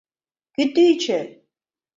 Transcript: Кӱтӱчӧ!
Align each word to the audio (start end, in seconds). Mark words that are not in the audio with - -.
Кӱтӱчӧ! 0.55 1.19